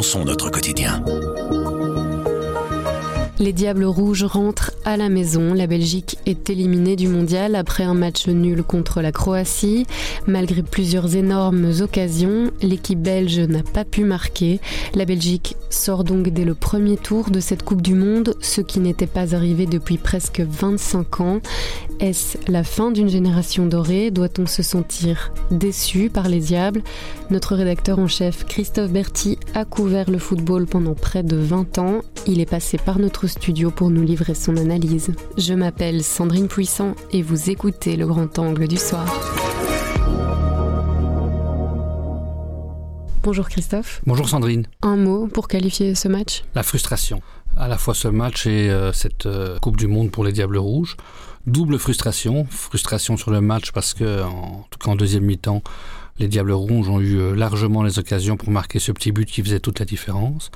[0.00, 1.04] repensons notre quotidien.
[3.38, 5.54] Les Diables Rouges rentrent à la maison.
[5.54, 9.86] La Belgique est éliminée du mondial après un match nul contre la Croatie.
[10.26, 14.60] Malgré plusieurs énormes occasions, l'équipe belge n'a pas pu marquer.
[14.94, 18.80] La Belgique sort donc dès le premier tour de cette Coupe du Monde, ce qui
[18.80, 21.40] n'était pas arrivé depuis presque 25 ans.
[22.00, 24.10] Est-ce la fin d'une génération dorée?
[24.10, 26.82] Doit-on se sentir déçu par les Diables?
[27.30, 32.00] Notre rédacteur en chef Christophe Berti a couvert le football pendant près de 20 ans.
[32.26, 34.69] Il est passé par notre studio pour nous livrer son analyse.
[35.36, 39.04] Je m'appelle Sandrine Puissant et vous écoutez le grand angle du soir.
[43.24, 44.00] Bonjour Christophe.
[44.06, 44.68] Bonjour Sandrine.
[44.82, 46.44] Un mot pour qualifier ce match?
[46.54, 47.20] La frustration.
[47.56, 50.58] À la fois ce match et euh, cette euh, Coupe du Monde pour les Diables
[50.58, 50.96] Rouges.
[51.48, 52.46] Double frustration.
[52.48, 55.64] Frustration sur le match parce que, en tout cas en deuxième mi-temps,
[56.20, 59.42] les Diables Rouges ont eu euh, largement les occasions pour marquer ce petit but qui
[59.42, 60.52] faisait toute la différence.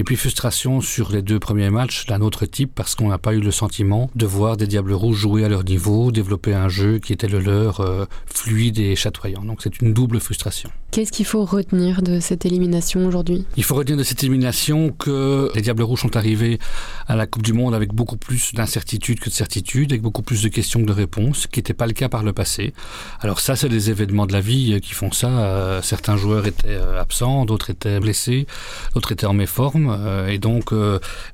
[0.00, 3.34] Et puis frustration sur les deux premiers matchs d'un autre type parce qu'on n'a pas
[3.34, 7.00] eu le sentiment de voir des Diables Rouges jouer à leur niveau, développer un jeu
[7.00, 9.44] qui était le leur euh, fluide et chatoyant.
[9.44, 10.70] Donc c'est une double frustration.
[10.90, 13.44] Qu'est-ce qu'il faut retenir de cette élimination aujourd'hui?
[13.58, 16.58] Il faut retenir de cette élimination que les Diables Rouges sont arrivés
[17.06, 20.42] à la Coupe du Monde avec beaucoup plus d'incertitudes que de certitudes, avec beaucoup plus
[20.42, 22.72] de questions que de réponses, qui n'était pas le cas par le passé.
[23.20, 25.28] Alors ça, c'est des événements de la vie euh, qui font ça.
[25.28, 28.46] Euh, certains joueurs étaient absents, d'autres étaient blessés,
[28.94, 29.89] d'autres étaient en méforme.
[30.28, 30.72] Et donc,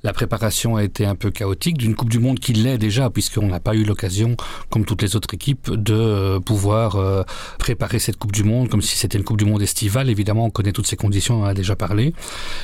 [0.02, 3.48] la préparation a été un peu chaotique d'une Coupe du Monde qui l'est déjà, puisqu'on
[3.48, 4.36] n'a pas eu l'occasion,
[4.70, 7.24] comme toutes les autres équipes, de pouvoir
[7.58, 10.08] préparer cette Coupe du Monde comme si c'était une Coupe du monde estival.
[10.10, 12.14] Évidemment, on connaît toutes ces conditions, on en a déjà parlé.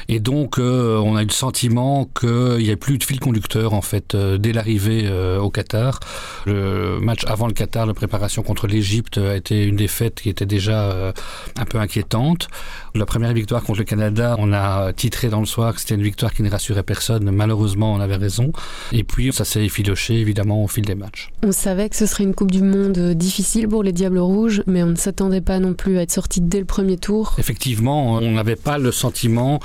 [0.08, 3.74] Et donc, euh, on a eu le sentiment qu'il n'y a plus de fil conducteur,
[3.74, 6.00] en fait, euh, dès l'arrivée euh, au Qatar.
[6.46, 10.46] Le match avant le Qatar, la préparation contre l'Égypte, a été une défaite qui était
[10.46, 11.12] déjà
[11.58, 12.48] un peu inquiétante.
[12.94, 16.02] La première victoire contre le Canada, on a titré dans le soir que c'était une
[16.02, 17.30] victoire qui ne rassurait personne.
[17.30, 18.52] Malheureusement, on avait raison.
[18.92, 21.30] Et puis, ça s'est effiloché, évidemment, au fil des matchs.
[21.42, 24.82] On savait que ce serait une Coupe du Monde difficile pour les Diables Rouges, mais
[24.82, 27.34] on ne s'attendait pas non plus à être sorti dès le premier tour.
[27.38, 29.58] Effectivement, on n'avait pas le sentiment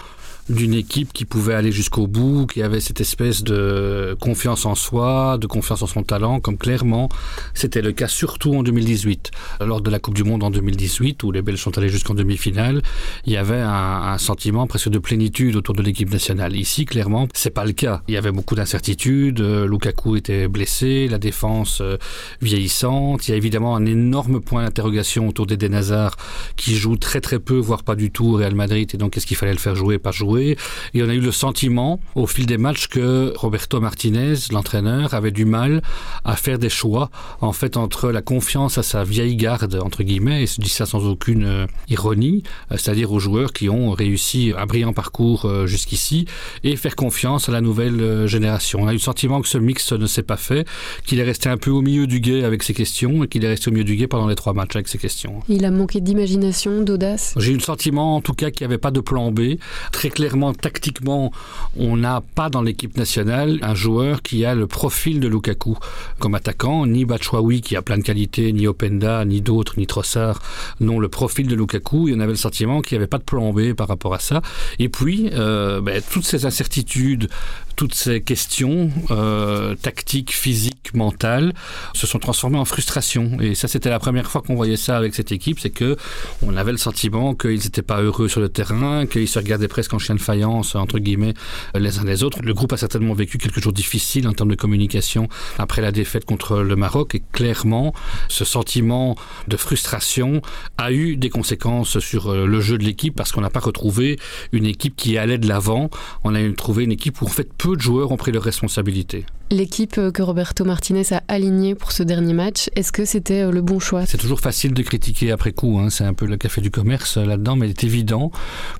[0.50, 5.38] d'une équipe qui pouvait aller jusqu'au bout, qui avait cette espèce de confiance en soi,
[5.38, 7.10] de confiance en son talent, comme clairement
[7.54, 9.32] c'était le cas surtout en 2018.
[9.62, 12.82] Lors de la Coupe du Monde en 2018, où les Belges sont allés jusqu'en demi-finale,
[13.26, 16.56] il y avait un, sentiment presque de plénitude autour de l'équipe nationale.
[16.56, 18.02] Ici, clairement, c'est pas le cas.
[18.08, 19.40] Il y avait beaucoup d'incertitudes.
[19.40, 21.98] Lukaku était blessé, la défense euh,
[22.42, 23.28] vieillissante.
[23.28, 26.16] Il y a évidemment un énorme point d'interrogation autour d'Eden Hazard,
[26.56, 28.90] qui joue très très peu, voire pas du tout au Real Madrid.
[28.94, 30.37] Et donc, est-ce qu'il fallait le faire jouer, pas jouer?
[30.38, 30.58] Et
[31.04, 35.46] on a eu le sentiment au fil des matchs que Roberto Martinez, l'entraîneur, avait du
[35.46, 35.82] mal
[36.26, 37.10] à faire des choix
[37.42, 40.86] en fait entre la confiance à sa vieille garde entre guillemets et se dit ça
[40.86, 45.68] sans aucune euh, ironie, euh, c'est-à-dire aux joueurs qui ont réussi un brillant parcours euh,
[45.68, 46.26] jusqu'ici
[46.64, 48.80] et faire confiance à la nouvelle génération.
[48.82, 50.68] On a eu le sentiment que ce mix ne s'est pas fait,
[51.06, 53.48] qu'il est resté un peu au milieu du guet avec ses questions et qu'il est
[53.48, 55.42] resté au milieu du guet pendant les trois matchs avec ses questions.
[55.48, 57.34] Il a manqué d'imagination, d'audace?
[57.38, 59.56] J'ai eu le sentiment en tout cas qu'il n'y avait pas de plan B.
[59.92, 60.27] Très clair
[60.60, 61.32] tactiquement,
[61.78, 65.78] on n'a pas dans l'équipe nationale un joueur qui a le profil de Lukaku
[66.20, 70.42] comme attaquant, ni Batshuayi qui a plein de qualités, ni Openda, ni d'autres, ni Trossard
[70.80, 72.10] n'ont le profil de Lukaku.
[72.10, 74.20] Et on avait le sentiment qu'il n'y avait pas de plan B par rapport à
[74.20, 74.42] ça.
[74.80, 77.30] Et puis, euh, ben, toutes ces incertitudes,
[77.76, 81.54] toutes ces questions euh, tactiques, physiques, mentales,
[81.94, 83.38] se sont transformées en frustration.
[83.40, 85.96] Et ça, c'était la première fois qu'on voyait ça avec cette équipe, c'est que
[86.42, 89.94] on avait le sentiment qu'ils n'étaient pas heureux sur le terrain, qu'ils se regardaient presque
[89.94, 91.34] en chien de faïence, entre guillemets,
[91.76, 92.40] les uns les autres.
[92.42, 95.92] Le groupe a certainement vécu quelque chose de difficile en termes de communication après la
[95.92, 97.94] défaite contre le Maroc et clairement,
[98.28, 99.16] ce sentiment
[99.48, 100.42] de frustration
[100.78, 104.18] a eu des conséquences sur euh, le jeu de l'équipe parce qu'on n'a pas retrouvé
[104.52, 105.90] une équipe qui allait de l'avant.
[106.24, 109.26] On a trouvé une équipe où en fait peu de joueurs ont pris leurs responsabilités.
[109.50, 113.62] L'équipe que Roberto Martinez a alignée pour ce dernier match, est-ce que c'était euh, le
[113.62, 114.06] bon choix?
[114.06, 115.90] C'est toujours facile de critiquer après coup, hein.
[115.90, 118.32] c'est un peu le café du commerce euh, là-dedans, mais il est évident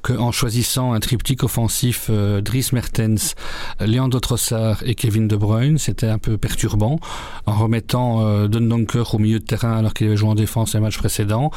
[0.02, 3.36] qu'en choisissant un triptyque offensif euh, Dries Mertens,
[3.80, 7.00] Leandro Trossard et Kevin De Bruyne, c'était un peu perturbant.
[7.46, 10.82] En remettant euh, Dundonker au milieu de terrain alors qu'il avait joué en défense les
[10.82, 11.50] matchs précédents,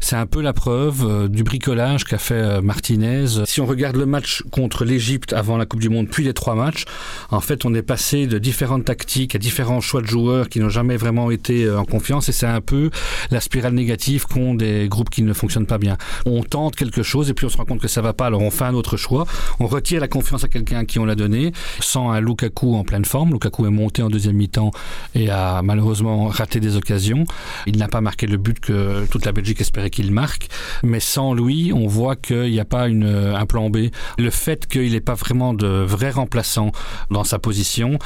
[0.00, 3.26] c'est un peu la preuve euh, du bricolage qu'a fait Martinez.
[3.44, 6.54] Si on regarde le match contre l'Égypte avant la Coupe du Monde, puis les trois
[6.54, 6.86] matchs,
[7.30, 10.68] en fait on est passé de différentes tactiques, à différents choix de joueurs qui n'ont
[10.68, 12.90] jamais vraiment été en confiance et c'est un peu
[13.32, 15.96] la spirale négative qu'ont des groupes qui ne fonctionnent pas bien.
[16.24, 18.42] On tente quelque chose et puis on se rend compte que ça va pas, alors
[18.42, 19.26] on fait un autre choix.
[19.58, 23.04] On retire la confiance à quelqu'un qui on l'a donné, sans un Lukaku en pleine
[23.04, 23.32] forme.
[23.32, 24.70] Lukaku est monté en deuxième mi-temps
[25.16, 27.24] et a malheureusement raté des occasions.
[27.66, 30.46] Il n'a pas marqué le but que toute la Belgique espérait qu'il marque,
[30.84, 33.88] mais sans lui, on voit qu'il n'y a pas une, un plan B.
[34.16, 36.70] Le fait qu'il n'ait pas vraiment de vrai remplaçant
[37.10, 37.98] dans sa position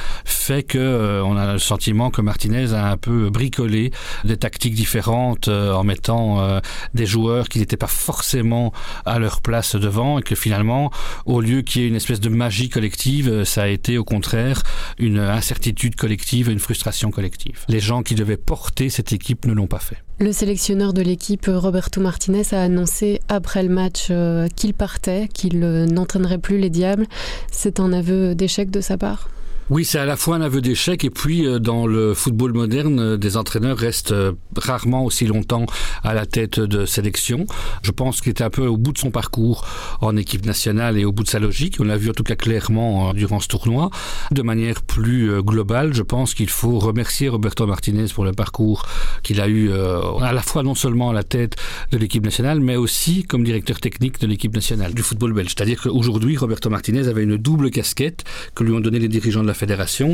[0.47, 3.91] que euh, on a le sentiment que Martinez a un peu bricolé
[4.25, 6.59] des tactiques différentes euh, en mettant euh,
[6.93, 8.73] des joueurs qui n'étaient pas forcément
[9.05, 10.91] à leur place devant et que finalement,
[11.25, 14.63] au lieu qu'il y ait une espèce de magie collective, ça a été au contraire
[14.97, 17.65] une incertitude collective, une frustration collective.
[17.67, 19.97] Les gens qui devaient porter cette équipe ne l'ont pas fait.
[20.19, 24.11] Le sélectionneur de l'équipe, Roberto Martinez, a annoncé après le match
[24.55, 27.05] qu'il partait, qu'il n'entraînerait plus les Diables.
[27.51, 29.29] C'est un aveu d'échec de sa part?
[29.69, 32.99] Oui, c'est à la fois un aveu d'échec et puis euh, dans le football moderne,
[32.99, 35.67] euh, des entraîneurs restent euh, rarement aussi longtemps
[36.03, 37.45] à la tête de sélection.
[37.83, 39.67] Je pense qu'il était un peu au bout de son parcours
[40.01, 41.75] en équipe nationale et au bout de sa logique.
[41.79, 43.91] On l'a vu en tout cas clairement durant ce tournoi.
[44.31, 48.87] De manière plus globale, je pense qu'il faut remercier Roberto Martinez pour le parcours
[49.21, 51.57] qu'il a eu à la fois non seulement à la tête
[51.91, 55.53] de l'équipe nationale, mais aussi comme directeur technique de l'équipe nationale du football belge.
[55.55, 58.23] C'est-à-dire qu'aujourd'hui, Roberto Martinez avait une double casquette
[58.55, 59.53] que lui ont donné les dirigeants de la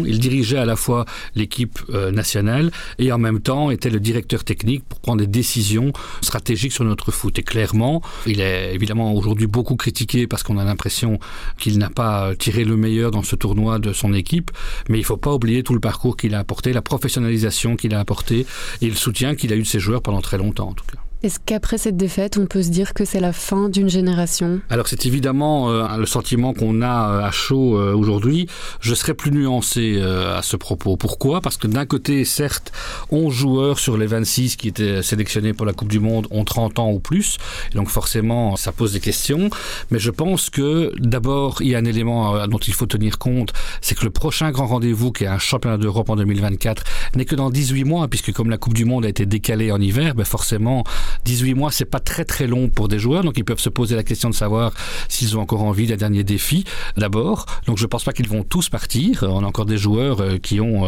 [0.06, 1.06] Il dirigeait à la fois
[1.36, 5.94] l'équipe euh, nationale et en même temps était le directeur technique pour prendre des décisions
[6.21, 7.38] stratégiques sur notre foot.
[7.39, 11.19] Et clairement, il est évidemment aujourd'hui beaucoup critiqué parce qu'on a l'impression
[11.57, 14.51] qu'il n'a pas tiré le meilleur dans ce tournoi de son équipe.
[14.89, 17.94] Mais il ne faut pas oublier tout le parcours qu'il a apporté, la professionnalisation qu'il
[17.94, 18.45] a apporté
[18.81, 21.05] et le soutien qu'il a eu de ses joueurs pendant très longtemps en tout cas.
[21.25, 24.62] Est-ce qu'après cette défaite, on peut se dire que c'est la fin d'une génération?
[24.69, 28.48] Alors c'est évidemment euh, le sentiment qu'on a euh, à chaud euh, aujourd'hui.
[28.80, 30.98] Je serais plus nuancé à ce propos.
[30.98, 31.42] Pourquoi?
[31.42, 32.72] Parce que d'un côté, certes,
[33.10, 36.77] 11 joueurs sur les 26 qui étaient sélectionnés pour la Coupe du Monde ont 30
[36.77, 37.39] ans ou plus.
[37.72, 39.50] Et donc forcément, ça pose des questions.
[39.89, 43.51] Mais je pense que d'abord, il y a un élément dont il faut tenir compte,
[43.81, 46.83] c'est que le prochain grand rendez-vous, qui est un championnat d'Europe en 2024,
[47.16, 49.81] n'est que dans 18 mois, puisque comme la Coupe du Monde a été décalée en
[49.81, 50.83] hiver, ben forcément,
[51.25, 53.95] 18 mois, c'est pas très très long pour des joueurs, donc ils peuvent se poser
[53.95, 54.72] la question de savoir
[55.10, 56.63] s'ils ont encore envie d'un dernier défi
[56.98, 57.48] d'abord.
[57.66, 59.24] Donc je pense pas qu'ils vont tous partir.
[59.27, 60.83] On a encore des joueurs euh, qui ont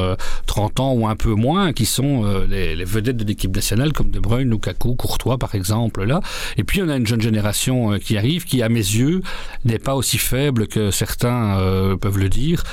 [0.45, 3.53] 30 euh, ans ou un peu moins, qui sont euh, les, les vedettes de l'équipe
[3.53, 6.21] nationale, comme De Bruyne, Lukaku, Courtois par exemple là.
[6.57, 9.21] Et puis on a une jeune génération qui arrive, qui à mes yeux
[9.65, 11.57] n'est pas aussi faible que certains
[11.99, 12.63] peuvent le dire.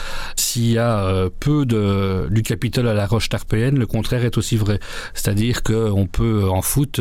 [0.55, 4.57] S'il y a peu de, du capital à la roche tarpéenne, le contraire est aussi
[4.57, 4.79] vrai.
[5.15, 7.01] C'est-à-dire qu'on peut en foot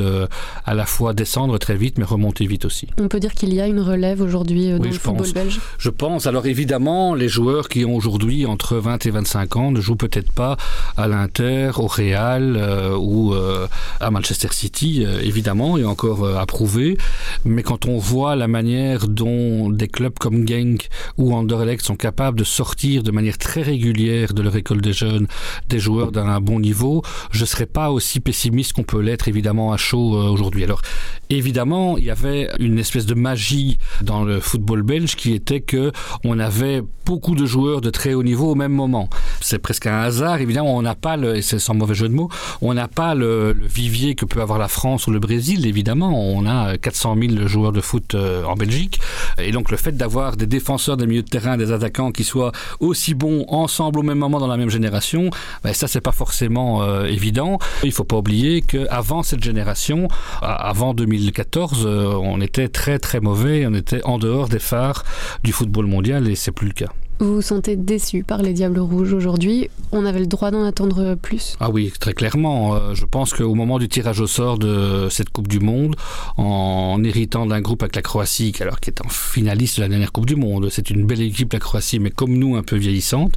[0.65, 2.87] à la fois descendre très vite, mais remonter vite aussi.
[2.99, 5.59] On peut dire qu'il y a une relève aujourd'hui euh, dans le football belge?
[5.77, 6.27] Je pense.
[6.27, 10.31] Alors évidemment, les joueurs qui ont aujourd'hui entre 20 et 25 ans ne jouent peut-être
[10.31, 10.57] pas
[10.97, 13.67] à l'Inter, au Real euh, ou euh,
[13.99, 16.97] à Manchester City, évidemment, et encore à prouver.
[17.45, 22.37] Mais quand on voit la manière dont des clubs comme Genk ou Anderlecht sont capables
[22.37, 25.27] de sortir de manière très régulière de leur école des jeunes
[25.69, 29.71] des joueurs d'un bon niveau, je ne serais pas aussi pessimiste qu'on peut l'être évidemment
[29.73, 30.63] à chaud aujourd'hui.
[30.63, 30.81] Alors
[31.29, 35.91] évidemment, il y avait une espèce de magie dans le football belge qui était que
[36.23, 39.09] on avait beaucoup de joueurs de très haut niveau au même moment.
[39.41, 40.39] C'est presque un hasard.
[40.39, 42.29] Évidemment, on n'a pas le, c'est sans mauvais jeu de mots,
[42.61, 45.65] on n'a pas le, vivier que peut avoir la France ou le Brésil.
[45.67, 48.99] Évidemment, on a 400 000 joueurs de foot euh, en Belgique,
[49.37, 52.51] et donc le fait d'avoir des défenseurs, des milieux de terrain, des attaquants qui soient
[52.79, 55.29] aussi bons ensemble au même moment dans la même génération,
[55.63, 57.59] ben ça c'est pas forcément euh, évident.
[57.83, 60.07] Il faut pas oublier qu'avant cette génération,
[60.41, 65.03] avant 2014, euh, on était très très mauvais, on était en dehors des phares
[65.43, 66.91] du football mondial et c'est plus le cas.
[67.19, 71.15] Vous vous sentez déçu par les Diables Rouges aujourd'hui On avait le droit d'en attendre
[71.15, 72.75] plus Ah oui, très clairement.
[72.75, 75.95] Euh, je pense qu'au moment du tirage au sort de cette Coupe du Monde,
[76.37, 80.11] en héritant d'un groupe avec la Croatie, alors qui est en finaliste de la dernière
[80.11, 83.33] Coupe du Monde, c'est une belle équipe la Croatie, mais comme nous un peu vieillissante.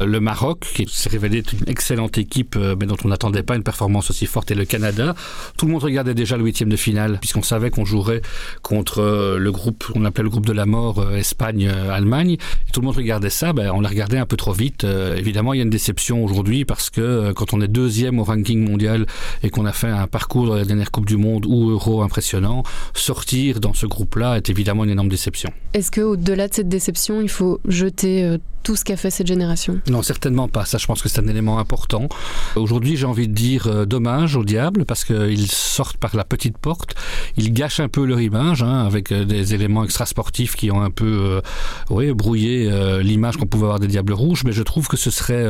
[0.00, 3.54] Le Maroc, qui s'est révélé être une excellente équipe, euh, mais dont on n'attendait pas
[3.54, 5.14] une performance aussi forte, et le Canada.
[5.56, 8.22] Tout le monde regardait déjà le huitième de finale, puisqu'on savait qu'on jouerait
[8.62, 12.36] contre euh, le groupe, on appelait le groupe de la mort, Espagne-Allemagne.
[12.72, 14.84] Tout le monde regardait ça, ben, on l'a regardé un peu trop vite.
[14.84, 18.18] Euh, évidemment, il y a une déception aujourd'hui parce que euh, quand on est deuxième
[18.18, 19.06] au ranking mondial
[19.42, 22.62] et qu'on a fait un parcours dans la dernière Coupe du Monde ou Euro impressionnant,
[22.94, 25.50] sortir dans ce groupe-là est évidemment une énorme déception.
[25.74, 29.80] Est-ce qu'au-delà de cette déception, il faut jeter euh, tout ce qu'a fait cette génération?
[29.88, 30.64] Non, certainement pas.
[30.64, 32.08] Ça, je pense que c'est un élément important.
[32.56, 36.94] Aujourd'hui, j'ai envie de dire dommage au diable parce qu'ils sortent par la petite porte.
[37.38, 41.40] Ils gâchent un peu leur image hein, avec des éléments extrasportifs qui ont un peu
[41.88, 42.70] oui, brouillé
[43.10, 45.46] l'image qu'on pouvait avoir des Diables Rouges, mais je trouve que ce serait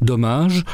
[0.00, 0.64] dommage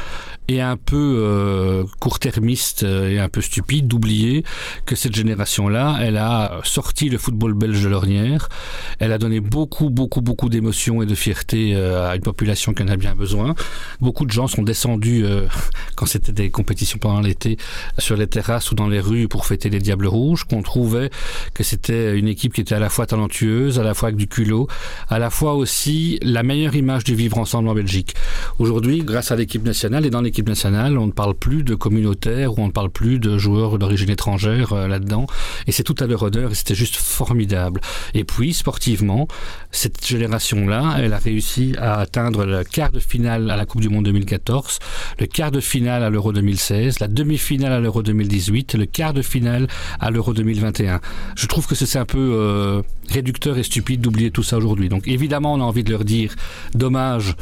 [0.49, 4.43] et un peu court-termiste et un peu stupide d'oublier
[4.85, 8.49] que cette génération-là, elle a sorti le football belge de l'ornière,
[8.97, 12.87] elle a donné beaucoup, beaucoup, beaucoup d'émotions et de fierté à une population qui en
[12.87, 13.53] a bien besoin.
[14.01, 15.23] Beaucoup de gens sont descendus,
[15.95, 17.57] quand c'était des compétitions pendant l'été,
[17.99, 21.09] sur les terrasses ou dans les rues pour fêter les Diables Rouges, qu'on trouvait
[21.53, 24.27] que c'était une équipe qui était à la fois talentueuse, à la fois avec du
[24.27, 24.67] culot,
[25.09, 28.15] à la fois aussi la meilleure image du vivre ensemble en Belgique.
[28.57, 32.57] Aujourd'hui, grâce à l'équipe nationale et dans l'équipe nationale, on ne parle plus de communautaire
[32.57, 35.27] ou on ne parle plus de joueurs d'origine étrangère euh, là-dedans.
[35.67, 37.81] Et c'est tout à leur honneur et c'était juste formidable.
[38.13, 39.27] Et puis, sportivement,
[39.71, 43.89] cette génération-là, elle a réussi à atteindre le quart de finale à la Coupe du
[43.89, 44.79] Monde 2014,
[45.19, 49.21] le quart de finale à l'Euro 2016, la demi-finale à l'Euro 2018, le quart de
[49.21, 49.67] finale
[49.99, 51.01] à l'Euro 2021.
[51.35, 54.89] Je trouve que c'est un peu euh, réducteur et stupide d'oublier tout ça aujourd'hui.
[54.89, 56.35] Donc évidemment, on a envie de leur dire
[56.73, 57.35] dommage.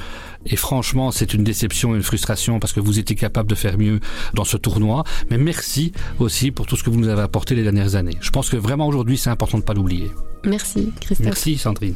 [0.50, 3.78] Et franchement, c'est une déception et une frustration parce que vous étiez capable de faire
[3.78, 4.00] mieux
[4.34, 5.04] dans ce tournoi.
[5.30, 8.18] Mais merci aussi pour tout ce que vous nous avez apporté les dernières années.
[8.22, 10.12] Je pense que vraiment aujourd'hui, c'est important de ne pas l'oublier.
[10.46, 11.26] Merci, Christophe.
[11.26, 11.96] Merci, Sandrine.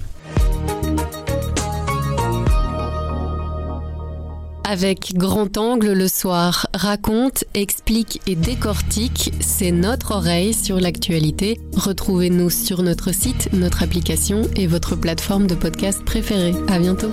[4.72, 11.60] avec Grand Angle le soir, raconte, explique et décortique, c'est notre oreille sur l'actualité.
[11.76, 16.54] Retrouvez-nous sur notre site, notre application et votre plateforme de podcast préférée.
[16.70, 17.12] À bientôt.